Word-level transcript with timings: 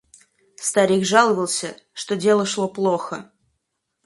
Старик 0.57 1.05
жаловался, 1.05 1.77
что 1.93 2.15
дело 2.15 2.43
шло 2.43 2.67
плохо. 2.67 3.31